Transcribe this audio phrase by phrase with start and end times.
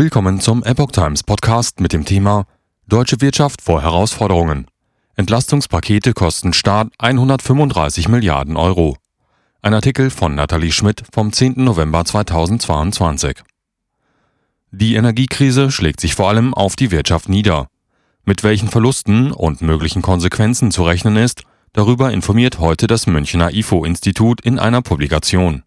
[0.00, 2.46] Willkommen zum Epoch Times Podcast mit dem Thema
[2.88, 4.66] Deutsche Wirtschaft vor Herausforderungen.
[5.16, 8.96] Entlastungspakete kosten Staat 135 Milliarden Euro.
[9.60, 11.62] Ein Artikel von Nathalie Schmidt vom 10.
[11.62, 13.42] November 2022.
[14.70, 17.66] Die Energiekrise schlägt sich vor allem auf die Wirtschaft nieder.
[18.24, 21.42] Mit welchen Verlusten und möglichen Konsequenzen zu rechnen ist,
[21.74, 25.62] darüber informiert heute das Münchner IFO-Institut in einer Publikation.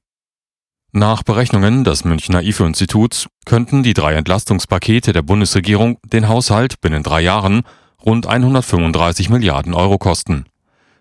[0.95, 7.21] Nach Berechnungen des Münchner IFO-Instituts könnten die drei Entlastungspakete der Bundesregierung den Haushalt binnen drei
[7.21, 7.63] Jahren
[8.05, 10.45] rund 135 Milliarden Euro kosten.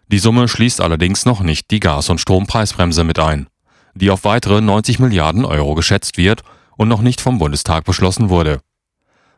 [0.08, 3.48] Die Summe schließt allerdings noch nicht die Gas- und Strompreisbremse mit ein,
[3.94, 6.40] die auf weitere 90 Milliarden Euro geschätzt wird
[6.78, 8.60] und noch nicht vom Bundestag beschlossen wurde.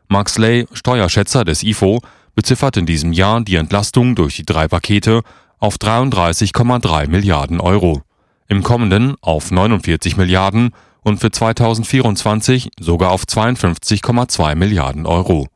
[0.07, 1.99] Max Ley, Steuerschätzer des IFO,
[2.33, 5.21] beziffert in diesem Jahr die Entlastung durch die drei Pakete
[5.59, 8.03] auf 33,3 Milliarden Euro
[8.47, 15.47] im kommenden auf 49 Milliarden und für 2024 sogar auf 52,2 Milliarden Euro.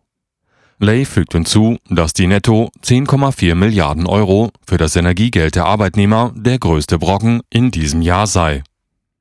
[0.81, 6.57] Lay fügt hinzu, dass die netto 10,4 Milliarden Euro für das Energiegeld der Arbeitnehmer der
[6.57, 8.63] größte Brocken in diesem Jahr sei.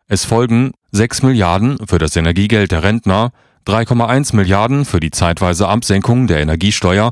[0.07, 3.33] Es folgen 6 Milliarden für das Energiegeld der Rentner,
[3.67, 7.11] 3,1 Milliarden für die zeitweise Absenkung der Energiesteuer,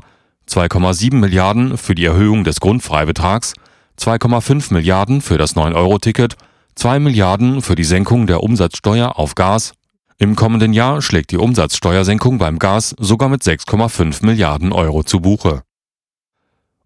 [0.49, 3.53] 2,7 Milliarden für die Erhöhung des Grundfreibetrags
[3.99, 6.35] 2,5 Milliarden für das 9-Euro-Ticket,
[6.75, 9.73] 2 Milliarden für die Senkung der Umsatzsteuer auf Gas.
[10.19, 15.63] Im kommenden Jahr schlägt die Umsatzsteuersenkung beim Gas sogar mit 6,5 Milliarden Euro zu Buche.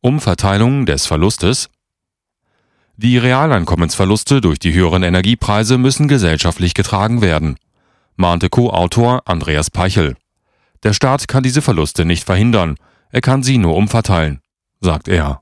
[0.02, 1.70] Umverteilung des Verlustes
[2.98, 7.58] Die Realeinkommensverluste durch die höheren Energiepreise müssen gesellschaftlich getragen werden,
[8.16, 10.16] mahnte Co-Autor Andreas Peichel.
[10.84, 12.78] Der Staat kann diese Verluste nicht verhindern,
[13.12, 14.40] er kann sie nur umverteilen,
[14.80, 15.42] sagt er.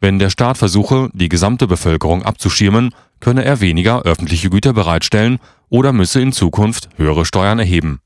[0.00, 5.92] Wenn der Staat versuche, die gesamte Bevölkerung abzuschirmen, könne er weniger öffentliche Güter bereitstellen oder
[5.92, 8.00] müsse in Zukunft höhere Steuern erheben.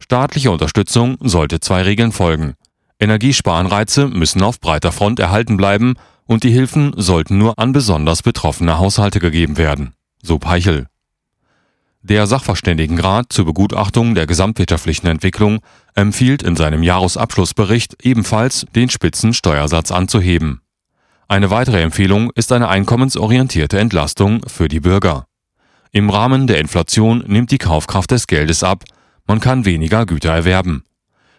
[0.00, 2.54] Staatliche Unterstützung sollte zwei Regeln folgen.
[2.98, 5.94] Energiesparanreize müssen auf breiter Front erhalten bleiben
[6.26, 10.86] und die Hilfen sollten nur an besonders betroffene Haushalte gegeben werden, so Peichel.
[12.02, 15.58] Der Sachverständigenrat zur Begutachtung der gesamtwirtschaftlichen Entwicklung
[15.94, 20.60] empfiehlt in seinem Jahresabschlussbericht ebenfalls, den Spitzensteuersatz anzuheben.
[21.28, 25.26] Eine weitere Empfehlung ist eine einkommensorientierte Entlastung für die Bürger.
[25.90, 28.84] Im Rahmen der Inflation nimmt die Kaufkraft des Geldes ab,
[29.26, 30.84] man kann weniger Güter erwerben.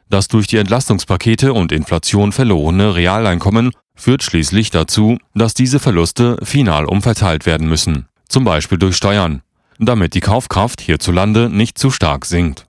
[0.09, 6.85] Das durch die Entlastungspakete und Inflation verlorene Realeinkommen führt schließlich dazu, dass diese Verluste final
[6.85, 9.41] umverteilt werden müssen, zum Beispiel durch Steuern,
[9.79, 12.66] damit die Kaufkraft hierzulande nicht zu stark sinkt.